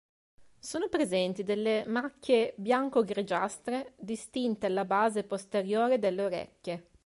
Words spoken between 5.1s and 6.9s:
posteriore delle orecchie.